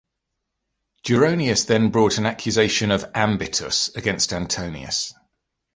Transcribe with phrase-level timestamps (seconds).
[1.03, 5.13] Duronius then brought an accusation of "ambitus" against Antonius.